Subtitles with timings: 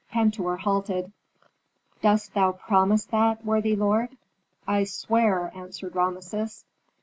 [0.11, 1.11] Pentuer halted.
[2.01, 4.09] "Dost thou promise that, worthy lord?"
[4.67, 6.65] "I swear!" answered Rameses.